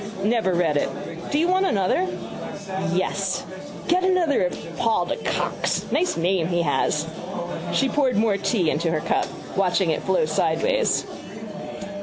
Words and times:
—Never 0.23 0.55
read 0.55 0.77
it. 0.77 0.89
Do 1.29 1.37
you 1.37 1.47
want 1.47 1.67
another? 1.67 2.07
—Yes. 2.91 3.43
Get 3.87 4.03
another 4.03 4.45
of 4.45 4.77
Paul 4.77 5.05
de 5.05 5.15
Kock's. 5.17 5.85
Nice 5.91 6.17
name 6.17 6.47
he 6.47 6.63
has. 6.63 7.05
She 7.71 7.87
poured 7.87 8.15
more 8.17 8.35
tea 8.37 8.71
into 8.71 8.89
her 8.89 9.01
cup, 9.01 9.27
watching 9.55 9.91
it 9.91 10.01
flow 10.01 10.25
sideways. 10.25 11.05